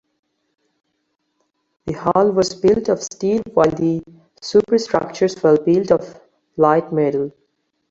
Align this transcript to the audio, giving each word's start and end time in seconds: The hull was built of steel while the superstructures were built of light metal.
The 1.85 1.93
hull 1.93 2.31
was 2.31 2.55
built 2.55 2.89
of 2.89 3.03
steel 3.03 3.43
while 3.53 3.69
the 3.69 4.01
superstructures 4.41 5.43
were 5.43 5.59
built 5.59 5.91
of 5.91 6.19
light 6.57 6.91
metal. 6.91 7.31